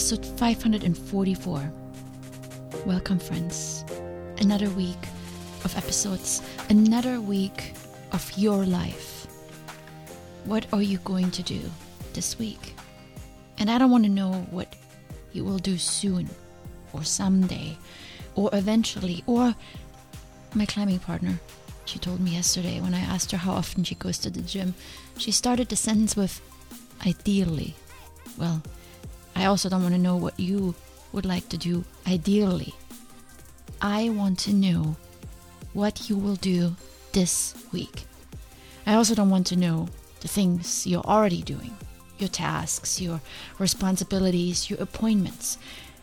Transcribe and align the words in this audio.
episode 0.00 0.24
544. 0.38 1.72
Welcome, 2.86 3.18
friends. 3.18 3.84
Another 4.38 4.70
week 4.70 4.96
of 5.62 5.76
episodes, 5.76 6.40
another 6.70 7.20
week 7.20 7.74
of 8.12 8.32
your 8.38 8.64
life. 8.64 9.26
What 10.46 10.64
are 10.72 10.80
you 10.80 10.96
going 11.04 11.30
to 11.32 11.42
do 11.42 11.60
this 12.14 12.38
week? 12.38 12.74
And 13.58 13.70
I 13.70 13.76
don't 13.76 13.90
want 13.90 14.04
to 14.04 14.10
know 14.10 14.32
what 14.50 14.74
you 15.34 15.44
will 15.44 15.58
do 15.58 15.76
soon, 15.76 16.30
or 16.94 17.04
someday, 17.04 17.76
or 18.36 18.48
eventually, 18.54 19.22
or 19.26 19.54
my 20.54 20.64
climbing 20.64 21.00
partner. 21.00 21.38
She 21.84 21.98
told 21.98 22.20
me 22.20 22.30
yesterday 22.30 22.80
when 22.80 22.94
I 22.94 23.00
asked 23.00 23.32
her 23.32 23.36
how 23.36 23.52
often 23.52 23.84
she 23.84 23.96
goes 23.96 24.16
to 24.20 24.30
the 24.30 24.40
gym, 24.40 24.72
she 25.18 25.30
started 25.30 25.68
the 25.68 25.76
sentence 25.76 26.16
with 26.16 26.40
ideally. 27.06 27.74
Well, 28.38 28.62
I 29.40 29.46
also 29.46 29.70
don't 29.70 29.82
want 29.82 29.94
to 29.94 29.98
know 30.00 30.16
what 30.16 30.38
you 30.38 30.74
would 31.12 31.24
like 31.24 31.48
to 31.48 31.56
do 31.56 31.86
ideally. 32.06 32.74
I 33.80 34.10
want 34.10 34.38
to 34.40 34.52
know 34.52 34.96
what 35.72 36.10
you 36.10 36.16
will 36.18 36.36
do 36.36 36.76
this 37.12 37.54
week. 37.72 38.04
I 38.86 38.96
also 38.96 39.14
don't 39.14 39.30
want 39.30 39.46
to 39.46 39.56
know 39.56 39.88
the 40.20 40.28
things 40.28 40.86
you're 40.86 41.00
already 41.00 41.40
doing, 41.40 41.74
your 42.18 42.28
tasks, 42.28 43.00
your 43.00 43.22
responsibilities, 43.58 44.68
your 44.68 44.78
appointments, 44.78 45.56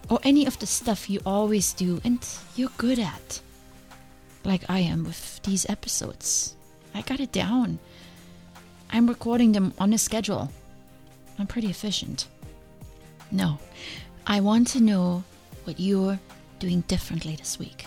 or 0.10 0.20
any 0.24 0.48
of 0.48 0.58
the 0.58 0.66
stuff 0.66 1.08
you 1.08 1.20
always 1.24 1.74
do 1.74 2.02
and 2.04 2.28
you're 2.56 2.72
good 2.78 2.98
at. 2.98 3.40
Like 4.44 4.64
I 4.68 4.80
am 4.80 5.04
with 5.04 5.44
these 5.44 5.70
episodes. 5.70 6.56
I 6.96 7.04
got 7.04 7.20
it 7.20 7.34
down. 7.34 7.78
I'm 8.90 9.06
recording 9.06 9.52
them 9.52 9.76
on 9.78 9.94
a 9.94 10.00
schedule. 10.00 10.52
I'm 11.38 11.46
pretty 11.46 11.70
efficient. 11.70 12.28
No, 13.32 13.60
I 14.26 14.40
want 14.40 14.68
to 14.70 14.80
know 14.80 15.24
what 15.66 15.80
you're 15.80 16.20
doing 16.60 16.82
differently 16.82 17.36
this 17.36 17.60
week. 17.60 17.86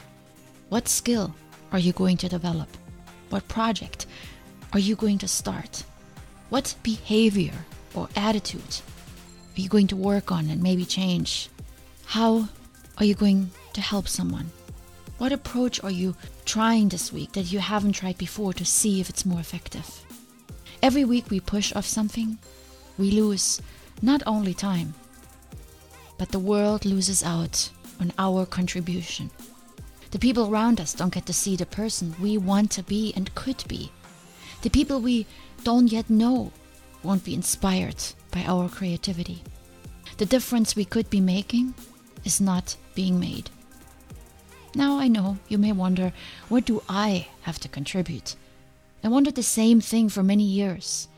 What 0.69 0.86
skill 0.86 1.34
are 1.72 1.78
you 1.78 1.92
going 1.92 2.16
to 2.19 2.28
develop? 2.28 2.69
What 3.30 3.48
project 3.48 4.06
are 4.72 4.78
you 4.78 4.97
going 4.97 5.19
to 5.19 5.28
start? 5.28 5.84
What 6.50 6.74
behavior 6.82 7.55
or 7.94 8.08
attitude 8.16 8.80
are 9.56 9.60
you 9.60 9.69
going 9.69 9.86
to 9.88 9.97
work 9.97 10.30
on 10.30 10.50
and 10.50 10.62
maybe 10.62 10.84
change? 10.84 11.48
How 12.06 12.48
are 12.98 13.04
you 13.04 13.14
going 13.14 13.50
to 13.72 13.80
help 13.80 14.08
someone? 14.08 14.50
What 15.19 15.32
approach 15.32 15.82
are 15.82 15.91
you 15.91 16.16
trying 16.44 16.88
this 16.88 17.12
week 17.12 17.32
that 17.32 17.52
you 17.52 17.58
haven't 17.58 17.92
tried 17.92 18.19
before 18.19 18.52
to 18.54 18.64
see 18.64 19.00
if 19.00 19.10
it's 19.10 19.27
more 19.27 19.41
effective? 19.41 20.04
Every 20.82 21.04
week 21.04 21.30
we 21.30 21.41
push 21.41 21.75
off 21.75 21.86
something, 21.86 22.38
we 22.98 23.10
lose 23.10 23.60
not 24.02 24.22
only 24.27 24.54
time, 24.54 24.94
but 26.20 26.28
the 26.32 26.38
world 26.38 26.84
loses 26.84 27.24
out 27.24 27.70
on 27.98 28.12
our 28.18 28.44
contribution. 28.44 29.30
The 30.10 30.18
people 30.18 30.50
around 30.50 30.78
us 30.78 30.92
don't 30.92 31.14
get 31.14 31.24
to 31.24 31.32
see 31.32 31.56
the 31.56 31.64
person 31.64 32.14
we 32.20 32.36
want 32.36 32.70
to 32.72 32.82
be 32.82 33.14
and 33.16 33.34
could 33.34 33.64
be. 33.66 33.90
The 34.60 34.68
people 34.68 35.00
we 35.00 35.24
don't 35.64 35.91
yet 35.91 36.10
know 36.10 36.52
won't 37.02 37.24
be 37.24 37.32
inspired 37.32 37.96
by 38.30 38.42
our 38.42 38.68
creativity. 38.68 39.42
The 40.18 40.26
difference 40.26 40.76
we 40.76 40.84
could 40.84 41.08
be 41.08 41.22
making 41.22 41.72
is 42.22 42.38
not 42.38 42.76
being 42.94 43.18
made. 43.18 43.48
Now 44.74 44.98
I 44.98 45.08
know 45.08 45.38
you 45.48 45.56
may 45.56 45.72
wonder 45.72 46.12
what 46.50 46.66
do 46.66 46.82
I 46.86 47.28
have 47.44 47.58
to 47.60 47.68
contribute? 47.68 48.36
I 49.02 49.08
wondered 49.08 49.36
the 49.36 49.42
same 49.42 49.80
thing 49.80 50.10
for 50.10 50.22
many 50.22 50.44
years. 50.44 51.08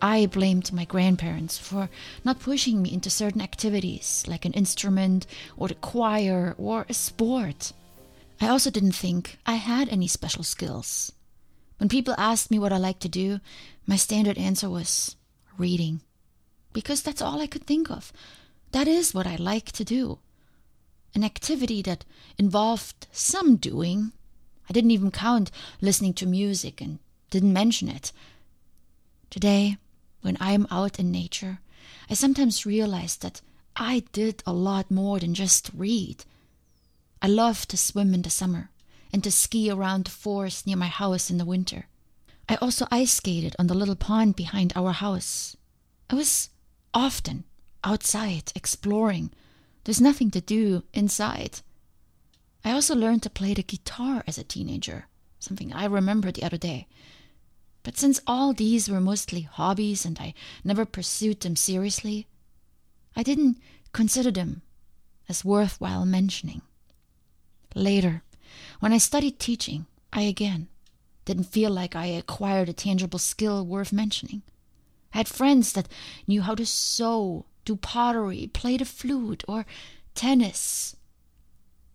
I 0.00 0.26
blamed 0.26 0.72
my 0.72 0.84
grandparents 0.84 1.58
for 1.58 1.88
not 2.24 2.40
pushing 2.40 2.82
me 2.82 2.92
into 2.92 3.10
certain 3.10 3.40
activities 3.40 4.24
like 4.26 4.44
an 4.44 4.52
instrument 4.52 5.26
or 5.56 5.68
the 5.68 5.74
choir 5.74 6.54
or 6.58 6.86
a 6.88 6.94
sport. 6.94 7.72
I 8.40 8.48
also 8.48 8.70
didn't 8.70 8.92
think 8.92 9.38
I 9.46 9.54
had 9.54 9.88
any 9.88 10.06
special 10.06 10.42
skills. 10.42 11.12
When 11.78 11.88
people 11.88 12.14
asked 12.18 12.50
me 12.50 12.58
what 12.58 12.72
I 12.72 12.78
like 12.78 12.98
to 13.00 13.08
do, 13.08 13.40
my 13.86 13.96
standard 13.96 14.38
answer 14.38 14.68
was 14.68 15.16
reading. 15.58 16.00
Because 16.72 17.02
that's 17.02 17.22
all 17.22 17.40
I 17.40 17.46
could 17.46 17.66
think 17.66 17.90
of. 17.90 18.12
That 18.72 18.88
is 18.88 19.14
what 19.14 19.26
I 19.26 19.36
like 19.36 19.72
to 19.72 19.84
do. 19.84 20.18
An 21.14 21.24
activity 21.24 21.80
that 21.82 22.04
involved 22.36 23.06
some 23.10 23.56
doing. 23.56 24.12
I 24.68 24.72
didn't 24.72 24.90
even 24.90 25.10
count 25.10 25.50
listening 25.80 26.12
to 26.14 26.26
music 26.26 26.82
and 26.82 26.98
didn't 27.30 27.52
mention 27.52 27.88
it. 27.88 28.12
Today, 29.30 29.78
when 30.22 30.36
I 30.40 30.52
am 30.52 30.66
out 30.70 30.98
in 30.98 31.10
nature, 31.10 31.60
I 32.10 32.14
sometimes 32.14 32.66
realize 32.66 33.16
that 33.16 33.40
I 33.76 34.04
did 34.12 34.42
a 34.46 34.52
lot 34.52 34.90
more 34.90 35.18
than 35.18 35.34
just 35.34 35.70
read. 35.74 36.24
I 37.20 37.28
love 37.28 37.66
to 37.68 37.76
swim 37.76 38.14
in 38.14 38.22
the 38.22 38.30
summer 38.30 38.70
and 39.12 39.22
to 39.24 39.30
ski 39.30 39.70
around 39.70 40.04
the 40.04 40.10
forest 40.10 40.66
near 40.66 40.76
my 40.76 40.86
house 40.86 41.30
in 41.30 41.38
the 41.38 41.44
winter. 41.44 41.86
I 42.48 42.56
also 42.56 42.86
ice 42.90 43.12
skated 43.12 43.56
on 43.58 43.66
the 43.66 43.74
little 43.74 43.96
pond 43.96 44.36
behind 44.36 44.72
our 44.76 44.92
house. 44.92 45.56
I 46.08 46.14
was 46.14 46.50
often 46.94 47.44
outside 47.82 48.52
exploring. 48.54 49.32
There's 49.84 50.00
nothing 50.00 50.30
to 50.32 50.40
do 50.40 50.84
inside. 50.94 51.60
I 52.64 52.72
also 52.72 52.94
learned 52.94 53.22
to 53.24 53.30
play 53.30 53.54
the 53.54 53.62
guitar 53.62 54.24
as 54.26 54.38
a 54.38 54.44
teenager, 54.44 55.06
something 55.38 55.72
I 55.72 55.84
remember 55.84 56.32
the 56.32 56.42
other 56.42 56.56
day. 56.56 56.86
But 57.86 57.96
since 57.96 58.18
all 58.26 58.52
these 58.52 58.88
were 58.90 59.00
mostly 59.00 59.42
hobbies 59.42 60.04
and 60.04 60.18
I 60.18 60.34
never 60.64 60.84
pursued 60.84 61.38
them 61.38 61.54
seriously, 61.54 62.26
I 63.14 63.22
didn't 63.22 63.58
consider 63.92 64.32
them 64.32 64.62
as 65.28 65.44
worthwhile 65.44 66.04
mentioning. 66.04 66.62
Later, 67.76 68.24
when 68.80 68.92
I 68.92 68.98
studied 68.98 69.38
teaching, 69.38 69.86
I 70.12 70.22
again 70.22 70.66
didn't 71.26 71.44
feel 71.44 71.70
like 71.70 71.94
I 71.94 72.06
acquired 72.06 72.68
a 72.68 72.72
tangible 72.72 73.20
skill 73.20 73.64
worth 73.64 73.92
mentioning. 73.92 74.42
I 75.14 75.18
had 75.18 75.28
friends 75.28 75.72
that 75.74 75.88
knew 76.26 76.42
how 76.42 76.56
to 76.56 76.66
sew, 76.66 77.46
do 77.64 77.76
pottery, 77.76 78.50
play 78.52 78.78
the 78.78 78.84
flute, 78.84 79.44
or 79.46 79.64
tennis. 80.16 80.96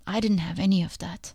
I 0.07 0.21
didn't 0.21 0.37
have 0.37 0.57
any 0.57 0.83
of 0.83 0.97
that. 0.99 1.33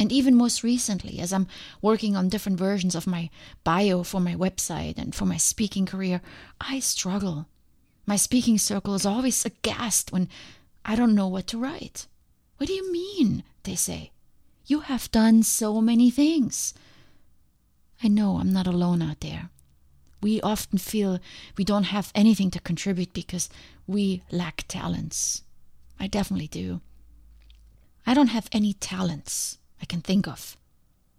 And 0.00 0.12
even 0.12 0.36
most 0.36 0.62
recently, 0.62 1.18
as 1.18 1.32
I'm 1.32 1.48
working 1.82 2.16
on 2.16 2.28
different 2.28 2.58
versions 2.58 2.94
of 2.94 3.06
my 3.06 3.30
bio 3.64 4.04
for 4.04 4.20
my 4.20 4.34
website 4.34 4.96
and 4.96 5.14
for 5.14 5.24
my 5.24 5.36
speaking 5.36 5.86
career, 5.86 6.20
I 6.60 6.78
struggle. 6.78 7.46
My 8.06 8.16
speaking 8.16 8.58
circle 8.58 8.94
is 8.94 9.04
always 9.04 9.44
aghast 9.44 10.12
when 10.12 10.28
I 10.84 10.94
don't 10.94 11.14
know 11.14 11.26
what 11.26 11.48
to 11.48 11.58
write. 11.58 12.06
What 12.58 12.68
do 12.68 12.72
you 12.72 12.92
mean? 12.92 13.42
They 13.64 13.74
say. 13.74 14.12
You 14.66 14.80
have 14.80 15.10
done 15.10 15.42
so 15.42 15.80
many 15.80 16.10
things. 16.10 16.74
I 18.02 18.08
know 18.08 18.38
I'm 18.38 18.52
not 18.52 18.66
alone 18.66 19.02
out 19.02 19.20
there. 19.20 19.50
We 20.22 20.40
often 20.40 20.78
feel 20.78 21.18
we 21.56 21.64
don't 21.64 21.84
have 21.84 22.12
anything 22.14 22.50
to 22.52 22.60
contribute 22.60 23.12
because 23.12 23.48
we 23.86 24.22
lack 24.30 24.64
talents. 24.68 25.42
I 25.98 26.06
definitely 26.06 26.48
do. 26.48 26.80
I 28.06 28.14
don't 28.14 28.28
have 28.28 28.48
any 28.52 28.72
talents. 28.72 29.58
I 29.80 29.86
can 29.86 30.00
think 30.00 30.26
of. 30.26 30.56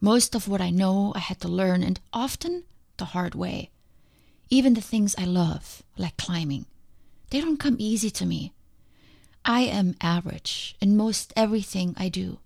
Most 0.02 0.36
of 0.36 0.48
what 0.48 0.62
I 0.62 0.70
know 0.70 1.14
I 1.16 1.20
had 1.20 1.40
to 1.42 1.48
learn, 1.48 1.84
and 1.84 2.00
often 2.14 2.64
the 2.98 3.06
hard 3.06 3.36
way. 3.36 3.70
Even 4.50 4.74
the 4.74 4.82
things 4.82 5.16
I 5.18 5.26
love, 5.26 5.84
like 5.98 6.18
climbing, 6.18 6.66
they 7.30 7.42
don't 7.42 7.60
come 7.60 7.76
easy 7.80 8.10
to 8.12 8.26
me. 8.26 8.54
I 9.46 9.62
am 9.62 9.96
average 10.02 10.76
in 10.82 10.98
most 10.98 11.34
everything 11.36 11.96
I 11.98 12.10
do. 12.10 12.40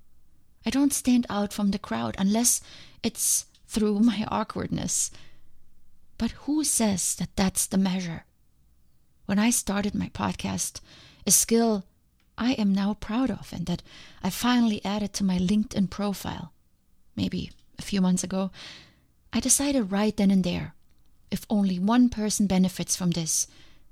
I 0.66 0.70
don't 0.70 0.94
stand 0.94 1.26
out 1.30 1.54
from 1.54 1.72
the 1.72 1.80
crowd 1.80 2.16
unless 2.18 2.62
it's 3.02 3.46
through 3.68 4.00
my 4.00 4.26
awkwardness. 4.30 5.12
But 6.18 6.32
who 6.46 6.64
says 6.64 7.16
that 7.16 7.36
that's 7.36 7.66
the 7.66 7.78
measure? 7.78 8.26
When 9.26 9.40
I 9.40 9.50
started 9.50 9.96
my 9.96 10.10
podcast, 10.10 10.80
a 11.26 11.32
skill 11.32 11.86
I 12.38 12.54
am 12.54 12.74
now 12.74 12.96
proud 12.96 13.30
of 13.30 13.54
and 13.54 13.66
that 13.68 13.84
I 14.24 14.30
finally 14.30 14.84
added 14.84 15.14
to 15.14 15.24
my 15.24 15.38
LinkedIn 15.38 15.90
profile. 15.90 16.54
Maybe 17.16 17.52
a 17.78 17.82
few 17.82 18.02
months 18.02 18.24
ago, 18.24 18.52
I 19.32 19.40
decided 19.40 19.92
right 19.92 20.16
then 20.16 20.32
and 20.32 20.44
there 20.44 20.74
if 21.34 21.48
only 21.50 21.80
one 21.80 22.10
person 22.10 22.46
benefits 22.46 22.96
from 22.96 23.10
this, 23.10 23.48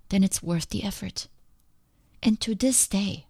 then 0.10 0.24
it's 0.24 0.44
worth 0.44 0.70
the 0.70 0.84
effort. 0.84 1.28
And 2.22 2.40
to 2.40 2.54
this 2.54 2.88
day, 2.88 3.26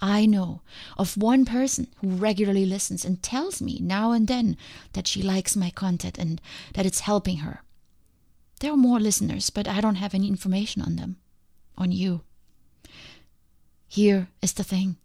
I 0.00 0.26
know 0.26 0.62
of 0.98 1.16
one 1.16 1.44
person 1.44 1.86
who 1.98 2.08
regularly 2.08 2.66
listens 2.66 3.04
and 3.04 3.22
tells 3.22 3.62
me 3.62 3.78
now 3.80 4.10
and 4.10 4.26
then 4.26 4.56
that 4.94 5.06
she 5.06 5.22
likes 5.22 5.54
my 5.54 5.70
content 5.70 6.18
and 6.18 6.40
that 6.72 6.84
it's 6.84 7.06
helping 7.06 7.38
her. 7.38 7.62
There 8.58 8.72
are 8.72 8.76
more 8.76 8.98
listeners, 8.98 9.50
but 9.50 9.68
I 9.68 9.80
don't 9.80 10.02
have 10.02 10.14
any 10.14 10.26
information 10.26 10.82
on 10.82 10.96
them, 10.96 11.18
on 11.78 11.92
you. 11.92 12.22
Here 13.94 14.26
is 14.42 14.54
the 14.54 14.64
thing 14.64 14.96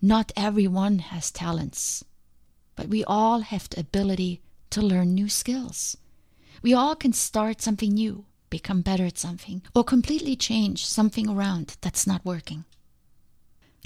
not 0.00 0.32
everyone 0.34 0.98
has 0.98 1.30
talents, 1.30 2.02
but 2.74 2.88
we 2.88 3.04
all 3.04 3.40
have 3.40 3.68
the 3.68 3.80
ability 3.80 4.40
to 4.70 4.80
learn 4.80 5.12
new 5.12 5.28
skills. 5.28 5.94
We 6.62 6.72
all 6.72 6.96
can 6.96 7.12
start 7.12 7.60
something 7.60 7.92
new, 7.92 8.24
become 8.48 8.80
better 8.80 9.04
at 9.04 9.18
something, 9.18 9.60
or 9.74 9.84
completely 9.84 10.36
change 10.36 10.86
something 10.86 11.28
around 11.28 11.76
that's 11.82 12.06
not 12.06 12.24
working. 12.24 12.64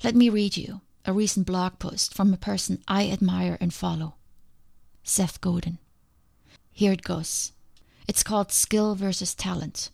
Let 0.04 0.14
me 0.14 0.28
read 0.28 0.56
you 0.56 0.82
a 1.04 1.12
recent 1.12 1.44
blog 1.44 1.80
post 1.80 2.14
from 2.14 2.32
a 2.32 2.36
person 2.36 2.80
I 2.86 3.10
admire 3.10 3.58
and 3.60 3.74
follow 3.74 4.14
Seth 5.02 5.40
Godin. 5.40 5.78
Here 6.70 6.92
it 6.92 7.02
goes. 7.02 7.50
It's 8.06 8.22
called 8.22 8.52
Skill 8.52 8.94
versus 8.94 9.34
Talent. 9.34 9.90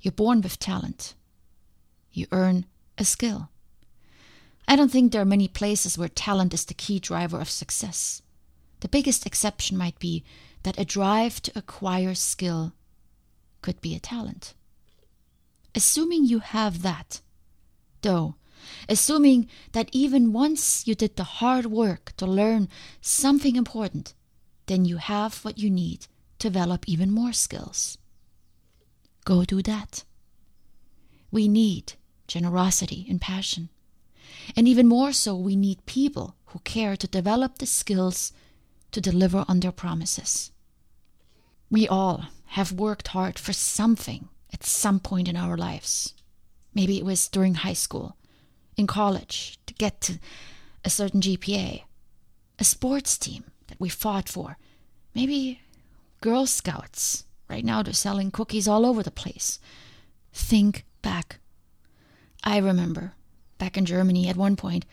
You're 0.00 0.10
born 0.10 0.40
with 0.40 0.58
talent. 0.58 1.14
You 2.10 2.26
earn 2.32 2.66
a 2.98 3.04
skill. 3.04 3.50
I 4.66 4.76
don't 4.76 4.90
think 4.90 5.12
there 5.12 5.20
are 5.22 5.26
many 5.26 5.48
places 5.48 5.98
where 5.98 6.08
talent 6.08 6.54
is 6.54 6.64
the 6.64 6.74
key 6.74 6.98
driver 6.98 7.40
of 7.40 7.50
success. 7.50 8.22
The 8.80 8.88
biggest 8.88 9.26
exception 9.26 9.76
might 9.76 9.98
be 9.98 10.24
that 10.62 10.78
a 10.78 10.84
drive 10.84 11.42
to 11.42 11.52
acquire 11.54 12.14
skill 12.14 12.72
could 13.62 13.80
be 13.80 13.94
a 13.94 14.00
talent. 14.00 14.54
Assuming 15.74 16.24
you 16.24 16.38
have 16.38 16.82
that, 16.82 17.20
though, 18.02 18.36
assuming 18.88 19.48
that 19.72 19.88
even 19.92 20.32
once 20.32 20.86
you 20.86 20.94
did 20.94 21.16
the 21.16 21.24
hard 21.24 21.66
work 21.66 22.12
to 22.16 22.26
learn 22.26 22.68
something 23.00 23.56
important, 23.56 24.14
then 24.66 24.84
you 24.84 24.96
have 24.96 25.44
what 25.44 25.58
you 25.58 25.68
need 25.68 26.06
to 26.38 26.48
develop 26.48 26.88
even 26.88 27.10
more 27.10 27.32
skills. 27.32 27.98
Go 29.24 29.44
do 29.44 29.62
that. 29.62 30.04
We 31.30 31.48
need 31.48 31.94
generosity 32.26 33.06
and 33.08 33.20
passion. 33.20 33.68
And 34.56 34.68
even 34.68 34.86
more 34.86 35.12
so, 35.12 35.34
we 35.36 35.56
need 35.56 35.86
people 35.86 36.36
who 36.46 36.58
care 36.60 36.96
to 36.96 37.06
develop 37.08 37.58
the 37.58 37.66
skills 37.66 38.32
to 38.92 39.00
deliver 39.00 39.44
on 39.48 39.60
their 39.60 39.72
promises. 39.72 40.52
We 41.70 41.88
all 41.88 42.26
have 42.48 42.72
worked 42.72 43.08
hard 43.08 43.38
for 43.38 43.52
something 43.52 44.28
at 44.52 44.64
some 44.64 45.00
point 45.00 45.28
in 45.28 45.36
our 45.36 45.56
lives. 45.56 46.14
Maybe 46.74 46.98
it 46.98 47.04
was 47.04 47.28
during 47.28 47.54
high 47.54 47.72
school, 47.72 48.16
in 48.76 48.86
college, 48.86 49.58
to 49.66 49.74
get 49.74 50.00
to 50.02 50.18
a 50.84 50.90
certain 50.90 51.20
GPA, 51.20 51.82
a 52.58 52.64
sports 52.64 53.18
team 53.18 53.44
that 53.66 53.80
we 53.80 53.88
fought 53.88 54.28
for, 54.28 54.58
maybe 55.14 55.60
Girl 56.20 56.46
Scouts. 56.46 57.24
Right 57.48 57.64
now, 57.64 57.82
they're 57.82 57.92
selling 57.92 58.30
cookies 58.30 58.68
all 58.68 58.86
over 58.86 59.02
the 59.02 59.10
place. 59.10 59.58
Think 60.32 60.84
back. 61.02 61.38
I 62.44 62.58
remember 62.58 63.14
back 63.58 63.76
in 63.78 63.86
Germany 63.86 64.28
at 64.28 64.36
one 64.36 64.54
point, 64.54 64.84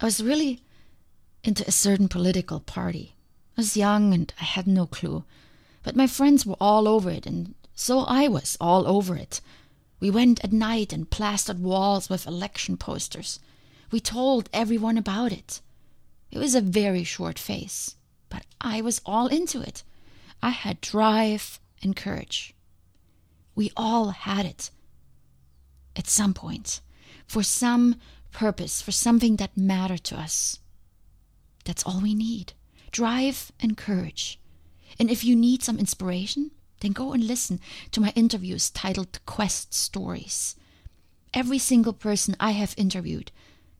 I 0.00 0.04
was 0.04 0.22
really 0.22 0.60
into 1.44 1.66
a 1.66 1.72
certain 1.72 2.08
political 2.08 2.60
party. 2.60 3.14
I 3.56 3.60
was 3.60 3.76
young 3.76 4.12
and 4.12 4.32
I 4.40 4.44
had 4.44 4.66
no 4.66 4.86
clue. 4.86 5.24
But 5.84 5.96
my 5.96 6.08
friends 6.08 6.44
were 6.44 6.56
all 6.60 6.88
over 6.88 7.08
it, 7.08 7.24
and 7.24 7.54
so 7.74 8.00
I 8.00 8.26
was 8.26 8.56
all 8.60 8.86
over 8.86 9.16
it. 9.16 9.40
We 10.00 10.10
went 10.10 10.42
at 10.44 10.52
night 10.52 10.92
and 10.92 11.08
plastered 11.08 11.60
walls 11.60 12.10
with 12.10 12.26
election 12.26 12.76
posters. 12.76 13.38
We 13.90 14.00
told 14.00 14.50
everyone 14.52 14.98
about 14.98 15.32
it. 15.32 15.60
It 16.30 16.38
was 16.38 16.54
a 16.54 16.60
very 16.60 17.04
short 17.04 17.38
phase, 17.38 17.96
but 18.28 18.44
I 18.60 18.80
was 18.80 19.00
all 19.06 19.28
into 19.28 19.62
it. 19.62 19.82
I 20.42 20.50
had 20.50 20.80
drive 20.80 21.58
and 21.82 21.96
courage. 21.96 22.54
We 23.54 23.72
all 23.76 24.10
had 24.10 24.44
it 24.44 24.70
at 25.96 26.06
some 26.06 26.34
point, 26.34 26.80
for 27.28 27.44
some 27.44 27.96
purpose, 28.32 28.82
for 28.82 28.90
something 28.90 29.36
that 29.36 29.56
mattered 29.56 30.02
to 30.04 30.16
us. 30.16 30.58
That's 31.64 31.84
all 31.84 32.00
we 32.00 32.14
need 32.14 32.54
drive 32.90 33.52
and 33.60 33.76
courage. 33.76 34.40
And 34.98 35.10
if 35.10 35.22
you 35.22 35.36
need 35.36 35.62
some 35.62 35.78
inspiration, 35.78 36.50
then 36.80 36.92
go 36.92 37.12
and 37.12 37.22
listen 37.22 37.60
to 37.92 38.00
my 38.00 38.12
interviews 38.16 38.70
titled 38.70 39.20
Quest 39.26 39.74
Stories. 39.74 40.56
Every 41.34 41.58
single 41.58 41.92
person 41.92 42.34
I 42.40 42.52
have 42.52 42.74
interviewed 42.78 43.30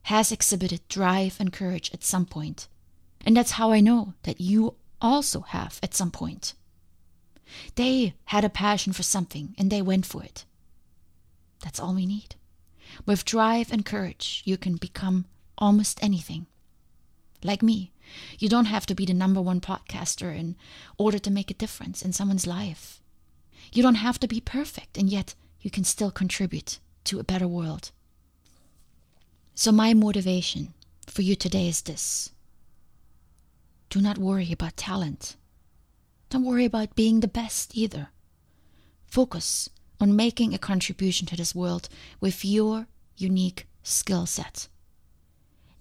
has 0.03 0.31
exhibited 0.31 0.87
drive 0.89 1.37
and 1.41 1.53
courage 1.53 1.91
at 1.95 2.05
some 2.05 2.27
point. 2.27 2.69
And 3.25 3.35
that's 3.35 3.53
how 3.53 3.73
I 3.73 3.81
know 3.81 4.13
that 4.25 4.41
you 4.41 4.75
also 5.01 5.41
have 5.41 5.79
at 5.83 5.95
some 5.95 6.11
point. 6.11 6.53
They 7.77 8.15
had 8.27 8.45
a 8.45 8.51
passion 8.51 8.93
for 8.93 9.03
something 9.03 9.55
and 9.59 9.71
they 9.71 9.81
went 9.81 10.05
for 10.05 10.23
it. 10.23 10.45
That's 11.63 11.81
all 11.81 11.95
we 11.95 12.07
need. 12.07 12.35
With 13.07 13.25
drive 13.25 13.73
and 13.73 13.85
courage, 13.85 14.43
you 14.45 14.57
can 14.57 14.77
become 14.77 15.27
almost 15.57 16.03
anything. 16.03 16.47
Like 17.43 17.63
me, 17.63 17.93
you 18.39 18.49
don't 18.49 18.67
have 18.67 18.87
to 18.87 18.95
be 18.95 19.05
the 19.05 19.15
number 19.15 19.41
one 19.41 19.61
podcaster 19.61 20.37
in 20.37 20.57
order 20.97 21.19
to 21.19 21.31
make 21.31 21.51
a 21.51 21.55
difference 21.55 22.03
in 22.03 22.13
someone's 22.13 22.47
life. 22.47 23.01
You 23.73 23.83
don't 23.83 23.97
have 23.97 24.19
to 24.21 24.29
be 24.29 24.41
perfect, 24.41 24.97
and 24.97 25.11
yet 25.11 25.35
you 25.61 25.71
can 25.71 25.85
still 25.85 26.11
contribute 26.11 26.79
to 27.05 27.19
a 27.19 27.25
better 27.25 27.47
world. 27.47 27.91
So, 29.55 29.73
my 29.73 29.95
motivation 29.95 30.75
for 31.07 31.23
you 31.23 31.35
today 31.35 31.69
is 31.69 31.83
this 31.83 32.31
do 33.91 34.01
not 34.01 34.19
worry 34.19 34.53
about 34.53 34.77
talent. 34.77 35.37
Don't 36.29 36.45
worry 36.45 36.67
about 36.67 36.95
being 36.95 37.21
the 37.21 37.29
best 37.29 37.75
either. 37.75 38.11
Focus 39.07 39.71
on 40.01 40.17
making 40.17 40.55
a 40.55 40.59
contribution 40.59 41.27
to 41.27 41.37
this 41.37 41.55
world 41.55 41.89
with 42.21 42.45
your 42.45 42.87
unique 43.17 43.67
skill 43.83 44.27
set. 44.27 44.69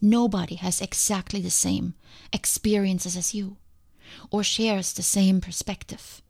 Nobody 0.02 0.56
has 0.56 0.82
exactly 0.82 1.42
the 1.42 1.50
same 1.50 1.96
experiences 2.32 3.18
as 3.18 3.34
you 3.34 3.58
or 4.32 4.44
shares 4.44 4.94
the 4.94 5.04
same 5.04 5.42
perspective. 5.42 6.22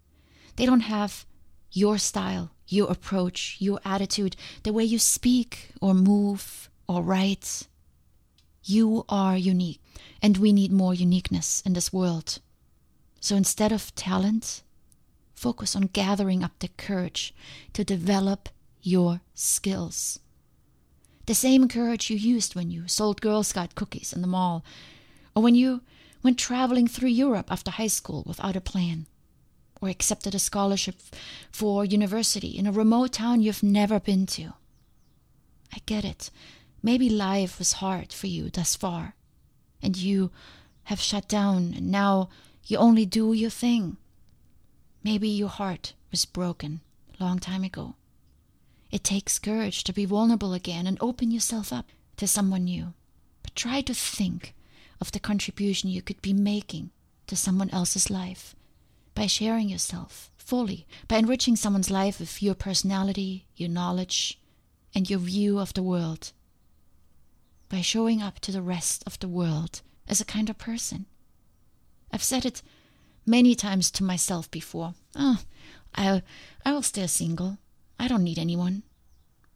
They 0.56 0.66
don't 0.66 0.82
have 0.82 1.26
your 1.72 1.98
style, 1.98 2.52
your 2.68 2.90
approach, 2.90 3.58
your 3.60 3.80
attitude, 3.86 4.36
the 4.64 4.74
way 4.74 4.84
you 4.84 5.00
speak 5.00 5.72
or 5.82 5.94
move 5.94 6.70
or 6.88 7.04
write. 7.04 7.68
You 8.64 9.06
are 9.08 9.38
unique, 9.38 9.82
and 10.22 10.38
we 10.38 10.52
need 10.52 10.72
more 10.72 10.94
uniqueness 10.94 11.62
in 11.66 11.74
this 11.74 11.94
world. 11.94 12.40
So 13.20 13.36
instead 13.36 13.72
of 13.72 13.94
talent, 13.96 14.64
focus 15.38 15.76
on 15.76 15.84
gathering 15.94 16.44
up 16.44 16.58
the 16.60 16.68
courage 16.68 17.34
to 17.74 17.84
develop 17.84 18.50
your 18.82 19.22
skills. 19.36 20.20
The 21.28 21.36
same 21.36 21.68
courage 21.68 22.10
you 22.10 22.18
used 22.18 22.56
when 22.56 22.72
you 22.72 22.88
sold 22.88 23.22
Girl 23.22 23.44
Scout 23.44 23.76
cookies 23.76 24.14
in 24.14 24.22
the 24.22 24.28
mall, 24.28 24.66
or 25.36 25.44
when 25.44 25.56
you 25.56 25.82
went 26.24 26.40
traveling 26.40 26.88
through 26.88 27.10
Europe 27.10 27.52
after 27.52 27.70
high 27.70 27.88
school 27.88 28.24
without 28.26 28.56
a 28.56 28.62
plan, 28.62 29.06
or 29.80 29.90
accepted 29.90 30.34
a 30.34 30.40
scholarship 30.40 30.96
for 31.52 31.86
university 31.86 32.58
in 32.58 32.66
a 32.66 32.72
remote 32.72 33.14
town 33.14 33.42
you've 33.42 33.62
never 33.62 34.00
been 34.00 34.26
to. 34.26 34.54
I 35.72 35.80
get 35.86 36.04
it. 36.04 36.32
Maybe 36.82 37.10
life 37.10 37.60
was 37.60 37.74
hard 37.74 38.12
for 38.12 38.28
you 38.28 38.50
thus 38.50 38.76
far, 38.76 39.14
and 39.84 39.96
you 39.96 40.32
have 40.86 41.00
shut 41.00 41.28
down, 41.28 41.74
and 41.76 41.92
now 41.92 42.30
you 42.66 42.78
only 42.78 43.06
do 43.06 43.34
your 43.34 43.52
thing. 43.52 43.98
Maybe 45.08 45.30
your 45.30 45.48
heart 45.48 45.94
was 46.12 46.26
broken 46.26 46.82
long 47.18 47.40
time 47.40 47.64
ago. 47.64 47.96
It 48.92 49.06
takes 49.06 49.40
courage 49.40 49.86
to 49.86 49.94
be 49.94 50.04
vulnerable 50.04 50.52
again 50.54 50.86
and 50.86 50.98
open 51.00 51.32
yourself 51.32 51.72
up 51.72 51.86
to 52.18 52.28
someone 52.28 52.66
new. 52.66 52.94
But 53.42 53.56
try 53.56 53.80
to 53.80 53.94
think 53.94 54.54
of 55.00 55.14
the 55.14 55.22
contribution 55.22 55.90
you 55.90 56.02
could 56.02 56.22
be 56.22 56.34
making 56.34 56.92
to 57.28 57.38
someone 57.38 57.70
else's 57.70 58.10
life 58.10 58.54
by 59.16 59.28
sharing 59.28 59.70
yourself 59.70 60.30
fully, 60.36 60.86
by 61.08 61.20
enriching 61.20 61.56
someone's 61.56 61.90
life 61.90 62.20
with 62.20 62.44
your 62.44 62.54
personality, 62.54 63.48
your 63.56 63.70
knowledge, 63.70 64.38
and 64.94 65.10
your 65.10 65.20
view 65.20 65.58
of 65.58 65.74
the 65.74 65.84
world, 65.84 66.34
by 67.70 67.80
showing 67.80 68.22
up 68.22 68.42
to 68.42 68.52
the 68.52 68.62
rest 68.62 69.06
of 69.08 69.18
the 69.20 69.30
world 69.30 69.82
as 70.06 70.20
a 70.20 70.26
kind 70.26 70.50
of 70.50 70.58
person. 70.58 71.06
I've 72.12 72.22
said 72.22 72.46
it 72.46 72.62
many 73.28 73.54
times 73.54 73.92
to 73.92 74.04
myself 74.04 74.50
before. 74.50 74.96
Oh, 75.16 75.40
I'll, 75.94 76.22
I'll 76.66 76.82
stay 76.82 77.06
single. 77.08 77.58
I 78.00 78.08
don't 78.08 78.24
need 78.24 78.40
anyone. 78.40 78.84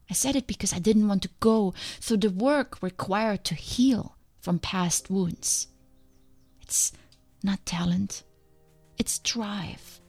I 0.09 0.13
said 0.13 0.35
it 0.35 0.45
because 0.45 0.73
I 0.73 0.79
didn't 0.79 1.07
want 1.07 1.23
to 1.23 1.29
go 1.39 1.73
through 2.01 2.17
the 2.17 2.29
work 2.29 2.83
required 2.83 3.45
to 3.45 3.55
heal 3.55 4.17
from 4.41 4.59
past 4.59 5.09
wounds. 5.09 5.67
It's 6.61 6.91
not 7.43 7.65
talent, 7.65 8.23
it's 8.97 9.19
drive, 9.19 10.01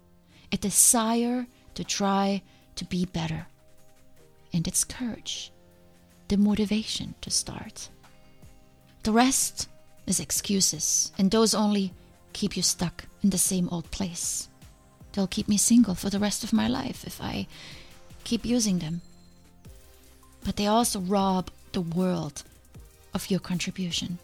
a 0.51 0.57
desire 0.57 1.47
to 1.75 1.85
try 1.85 2.43
to 2.75 2.85
be 2.85 3.05
better. 3.07 3.47
And 4.53 4.67
it's 4.67 4.85
courage, 4.85 5.53
the 6.29 6.37
motivation 6.37 7.15
to 7.21 7.31
start. 7.31 7.89
The 9.05 9.13
rest 9.13 9.69
is 10.07 10.21
excuses, 10.21 11.13
and 11.17 11.31
those 11.31 11.55
only 11.55 11.95
keep 12.33 12.57
you 12.57 12.63
stuck 12.63 13.05
in 13.23 13.31
the 13.31 13.39
same 13.39 13.69
old 13.71 13.91
place. 13.91 14.49
They'll 15.13 15.27
keep 15.27 15.49
me 15.49 15.57
single 15.59 15.95
for 15.95 16.11
the 16.11 16.19
rest 16.19 16.43
of 16.45 16.53
my 16.53 16.69
life 16.69 17.05
if 17.07 17.21
I 17.21 17.47
keep 18.25 18.45
using 18.45 18.79
them. 18.79 19.03
But 20.45 20.57
they 20.57 20.67
also 20.67 21.01
rob 21.01 21.51
the 21.73 21.81
world 21.81 22.43
of 23.15 23.31
your 23.31 23.41
contribution. 23.41 24.19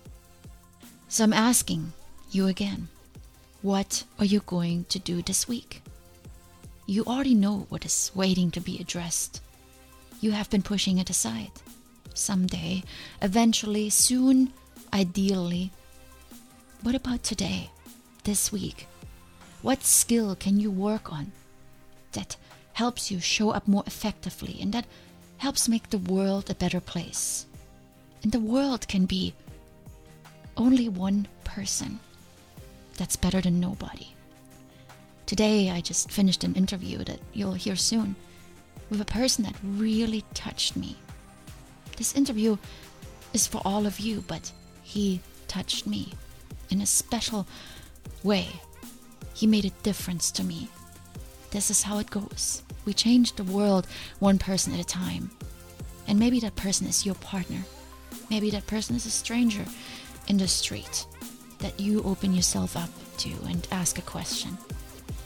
So 1.08 1.24
I'm 1.24 1.32
asking 1.32 1.92
you 2.30 2.46
again 2.46 2.88
what 3.62 4.04
are 4.18 4.24
you 4.24 4.40
going 4.40 4.84
to 4.84 4.98
do 5.00 5.20
this 5.20 5.48
week? 5.48 5.82
You 6.86 7.04
already 7.04 7.34
know 7.34 7.66
what 7.68 7.84
is 7.84 8.10
waiting 8.14 8.50
to 8.52 8.60
be 8.60 8.78
addressed. 8.78 9.42
You 10.20 10.30
have 10.32 10.48
been 10.48 10.62
pushing 10.62 10.98
it 10.98 11.10
aside. 11.10 11.50
someday, 12.14 12.82
eventually, 13.22 13.88
soon, 13.90 14.52
ideally. 14.92 15.70
What 16.82 16.94
about 16.96 17.22
today, 17.22 17.70
this 18.28 18.52
week? 18.52 18.86
What 19.62 19.82
skill 19.82 20.36
can 20.36 20.60
you 20.60 20.70
work 20.70 21.10
on 21.10 21.32
that 22.12 22.36
helps 22.74 23.10
you 23.10 23.20
show 23.20 23.52
up 23.52 23.66
more 23.66 23.84
effectively 23.86 24.58
and 24.60 24.70
that 24.74 24.84
helps 25.38 25.66
make 25.66 25.88
the 25.88 26.04
world 26.12 26.50
a 26.50 26.54
better 26.54 26.78
place? 26.78 27.46
And 28.22 28.30
the 28.30 28.38
world 28.54 28.86
can 28.86 29.06
be 29.06 29.32
only 30.58 30.90
one 30.90 31.26
person. 31.44 32.00
That's 32.98 33.16
better 33.16 33.40
than 33.40 33.60
nobody. 33.60 34.08
Today, 35.24 35.70
I 35.70 35.80
just 35.80 36.10
finished 36.10 36.44
an 36.44 36.54
interview 36.54 36.98
that 37.04 37.20
you'll 37.32 37.54
hear 37.54 37.76
soon 37.76 38.14
with 38.90 39.00
a 39.00 39.06
person 39.06 39.44
that 39.44 39.56
really 39.62 40.22
touched 40.34 40.76
me. 40.76 40.96
This 41.96 42.14
interview 42.14 42.58
is 43.32 43.46
for 43.46 43.62
all 43.64 43.86
of 43.86 43.98
you, 43.98 44.22
but 44.28 44.52
he 44.82 45.22
touched 45.46 45.86
me 45.86 46.12
in 46.68 46.82
a 46.82 46.86
special 46.86 47.46
way. 48.22 48.48
He 49.34 49.46
made 49.46 49.64
a 49.64 49.82
difference 49.82 50.30
to 50.32 50.44
me. 50.44 50.68
This 51.50 51.70
is 51.70 51.82
how 51.82 51.98
it 51.98 52.10
goes. 52.10 52.62
We 52.84 52.92
change 52.92 53.32
the 53.32 53.44
world 53.44 53.86
one 54.18 54.38
person 54.38 54.74
at 54.74 54.80
a 54.80 54.84
time. 54.84 55.30
And 56.06 56.18
maybe 56.18 56.40
that 56.40 56.56
person 56.56 56.86
is 56.86 57.06
your 57.06 57.14
partner. 57.16 57.62
Maybe 58.30 58.50
that 58.50 58.66
person 58.66 58.96
is 58.96 59.06
a 59.06 59.10
stranger 59.10 59.64
in 60.26 60.36
the 60.38 60.48
street 60.48 61.06
that 61.58 61.78
you 61.78 62.02
open 62.02 62.34
yourself 62.34 62.76
up 62.76 62.90
to 63.18 63.30
and 63.46 63.66
ask 63.70 63.98
a 63.98 64.02
question. 64.02 64.56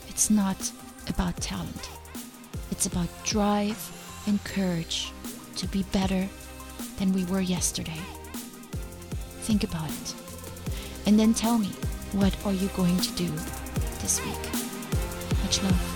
It's 0.09 0.31
not 0.31 0.71
about 1.09 1.37
talent, 1.41 1.91
it's 2.71 2.87
about 2.87 3.09
drive 3.25 3.79
and 4.26 4.43
courage 4.45 5.12
to 5.57 5.67
be 5.69 5.83
better 5.85 6.29
than 6.99 7.12
we 7.12 7.25
were 7.25 7.41
yesterday. 7.41 8.00
Think 9.43 9.64
about 9.64 9.91
it. 9.91 10.14
And 11.07 11.19
then 11.19 11.35
tell 11.35 11.59
me, 11.59 11.71
what 12.14 12.37
are 12.45 12.52
you 12.52 12.69
going 12.69 12.99
to 12.99 13.11
do 13.12 13.28
this 14.00 14.21
week? 14.25 15.42
Much 15.42 15.62
love. 15.62 15.91